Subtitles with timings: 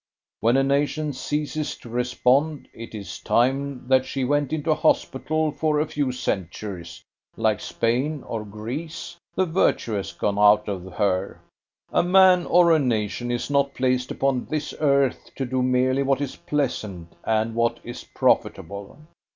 [0.39, 5.79] When a nation ceases to respond, it is time that she went into hospital for
[5.79, 7.03] a few centuries,
[7.37, 11.39] like Spain or Greece the virtue has gone out of her.
[11.93, 16.19] A man or a nation is not placed upon this earth to do merely what
[16.19, 18.97] is pleasant and what is profitable.